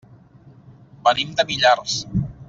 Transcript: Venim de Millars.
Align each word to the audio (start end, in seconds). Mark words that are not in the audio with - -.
Venim 1.09 1.35
de 1.41 1.45
Millars. 1.51 1.99